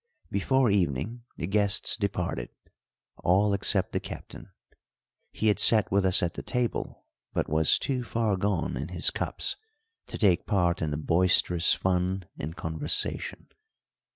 [0.31, 2.49] Before evening the guests departed,
[3.23, 4.49] all except the Captain.
[5.31, 9.11] He had sat with us at the table, but was too far gone in his
[9.11, 9.57] cups
[10.07, 13.45] to take part in the boisterous fun and conversation.